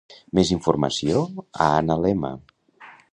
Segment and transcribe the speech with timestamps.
[0.37, 1.21] Més informació
[1.65, 2.33] a analema.